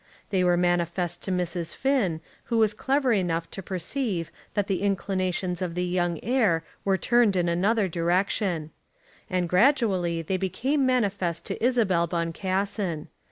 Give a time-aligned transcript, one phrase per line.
[0.31, 1.75] They were manifest to Mrs.
[1.75, 6.97] Finn, who was clever enough to perceive that the inclinations of the young heir were
[6.97, 8.71] turned in another direction.
[9.29, 13.09] And gradually they became manifest to Isabel Boncassen.